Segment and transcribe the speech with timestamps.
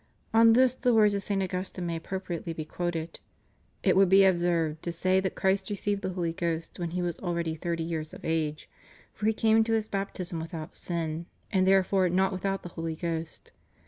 [0.33, 1.43] On this the words of St.
[1.43, 3.19] Augustine may appropriately be quoted:
[3.83, 7.19] "It would be absurd to say that Christ received the Holy Ghost when He was
[7.19, 8.67] already thirty years of age,
[9.13, 13.51] for He came to His Baptism without sin, and therefore not without the Holy Ghost.